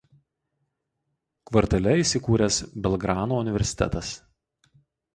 Kvartale 1.51 1.95
įsikūręs 2.05 2.59
Belgrano 2.87 3.41
universitetas. 3.47 4.15